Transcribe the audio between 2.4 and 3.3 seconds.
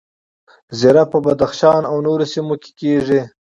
کې کیږي